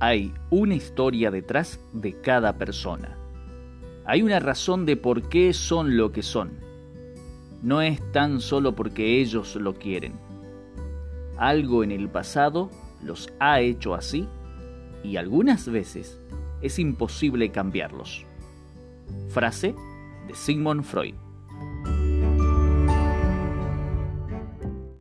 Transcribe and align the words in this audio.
hay 0.00 0.32
una 0.50 0.74
historia 0.74 1.30
detrás 1.30 1.80
de 1.92 2.20
cada 2.20 2.56
persona. 2.56 3.16
Hay 4.04 4.22
una 4.22 4.38
razón 4.40 4.86
de 4.86 4.96
por 4.96 5.28
qué 5.28 5.52
son 5.52 5.96
lo 5.96 6.12
que 6.12 6.22
son. 6.22 6.52
No 7.62 7.82
es 7.82 8.00
tan 8.12 8.40
solo 8.40 8.74
porque 8.74 9.20
ellos 9.20 9.56
lo 9.56 9.74
quieren. 9.74 10.14
Algo 11.36 11.82
en 11.82 11.90
el 11.90 12.08
pasado 12.08 12.70
los 13.02 13.28
ha 13.40 13.60
hecho 13.60 13.94
así 13.94 14.28
y 15.02 15.16
algunas 15.16 15.68
veces 15.68 16.20
es 16.62 16.78
imposible 16.78 17.50
cambiarlos. 17.50 18.24
Frase 19.28 19.74
de 20.26 20.34
Sigmund 20.34 20.84
Freud. 20.84 21.14